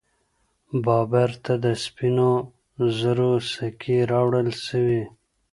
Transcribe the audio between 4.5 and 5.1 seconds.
سوې.